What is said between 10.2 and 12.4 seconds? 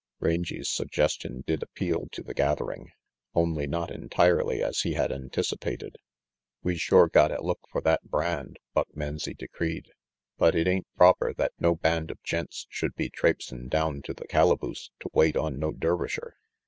"but it ain't proper that no band of